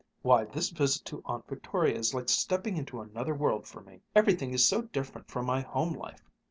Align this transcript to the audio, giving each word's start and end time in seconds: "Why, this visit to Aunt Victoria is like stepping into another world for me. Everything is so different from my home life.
"Why, 0.23 0.45
this 0.45 0.71
visit 0.71 1.05
to 1.05 1.21
Aunt 1.27 1.47
Victoria 1.47 1.95
is 1.95 2.11
like 2.15 2.27
stepping 2.27 2.75
into 2.75 3.01
another 3.01 3.35
world 3.35 3.67
for 3.67 3.81
me. 3.81 4.01
Everything 4.15 4.51
is 4.51 4.67
so 4.67 4.81
different 4.81 5.29
from 5.29 5.45
my 5.45 5.61
home 5.61 5.93
life. 5.93 6.23